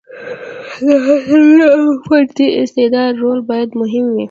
د 0.85 0.87
هڅو 1.05 1.41
او 1.75 1.83
فردي 2.05 2.47
استعداد 2.61 3.13
رول 3.21 3.39
باید 3.49 3.69
مهم 3.81 4.05
وي. 4.09 4.19